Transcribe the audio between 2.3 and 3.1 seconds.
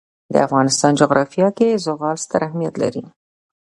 اهمیت لري.